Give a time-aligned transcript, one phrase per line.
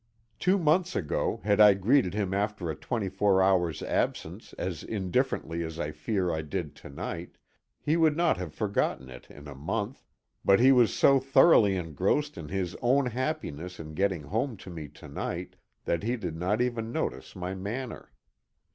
[0.39, 5.61] Two months ago, had I greeted him after a twenty four hours' absence as indifferently
[5.61, 7.37] as I fear I did to night,
[7.79, 10.03] he would not have forgotten it in a month,
[10.43, 14.87] but he was so thoroughly engrossed in his own happiness in getting home to me
[14.87, 18.11] to night, that he did not even notice my manner.